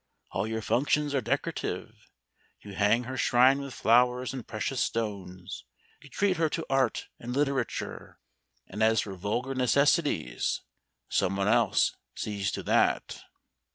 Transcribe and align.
All 0.31 0.47
your 0.47 0.63
functions 0.63 1.13
are 1.13 1.21
decorative, 1.21 2.09
you 2.59 2.73
hang 2.73 3.03
her 3.03 3.17
shrine 3.17 3.61
with 3.61 3.75
flowers 3.75 4.33
and 4.33 4.47
precious 4.47 4.79
stones. 4.81 5.63
You 6.01 6.09
treat 6.09 6.37
her 6.37 6.49
to 6.49 6.65
art 6.71 7.07
and 7.19 7.33
literature, 7.35 8.19
and 8.65 8.81
as 8.81 9.01
for 9.01 9.13
vulgar 9.13 9.53
necessities 9.53 10.61
some 11.07 11.35
one 11.37 11.47
else 11.47 11.97
sees 12.15 12.51
to 12.53 12.63
that." 12.63 13.21